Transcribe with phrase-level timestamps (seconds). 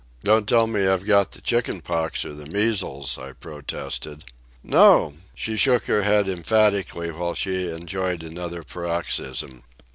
[0.23, 4.23] "Don't tell me I've got the chicken pox or the measles," I protested.
[4.63, 9.61] "No." She shook her head emphatically while she enjoyed another paroxysm.